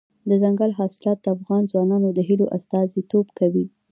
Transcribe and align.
دځنګل 0.29 0.71
حاصلات 0.79 1.17
د 1.21 1.27
افغان 1.35 1.63
ځوانانو 1.71 2.07
د 2.13 2.19
هیلو 2.27 2.45
استازیتوب 2.57 3.25
کوي. 3.39 3.65